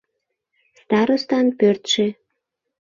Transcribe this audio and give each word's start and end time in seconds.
Старостан 0.81 1.47
пӧртшӧ. 1.59 2.07